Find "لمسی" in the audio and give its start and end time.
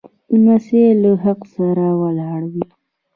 0.31-0.83